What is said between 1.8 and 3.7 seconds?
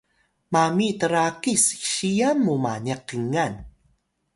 siyan mu maniq kingan